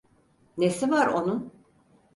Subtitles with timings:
[0.57, 1.51] Nesi var onun?